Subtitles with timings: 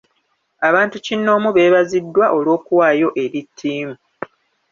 [0.69, 3.95] Abantu kinoonmu beebaziddwa olw'okuwaayo eri ttiimu.